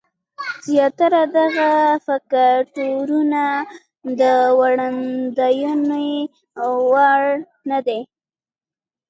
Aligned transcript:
زیاتره 0.67 1.21
دغه 1.37 1.71
فکټورونه 2.05 3.43
د 4.19 4.21
وړاندوینې 4.59 6.11
وړ 6.89 7.23
نه 7.69 7.79
دي. 7.87 7.99